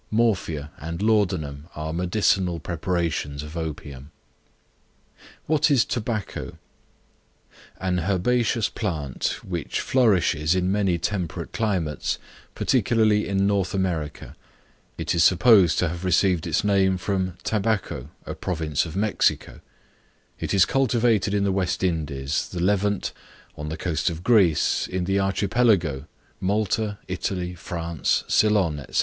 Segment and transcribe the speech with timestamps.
[0.09, 4.09] Morphia and laudanum are medicinal preparations of opium.
[5.45, 6.57] What is Tobacco?
[7.79, 12.17] An herbaceous plant which flourishes in many temperate climates,
[12.55, 14.35] particularly in North America;
[14.97, 19.61] it is supposed to have received its name from Tabaco, a province of Mexico;
[20.39, 23.13] it is cultivated in the West Indies, the Levant,
[23.55, 26.07] on the coast of Greece, in the Archipelago,
[26.39, 28.99] Malta, Italy, France, Ceylon, &c.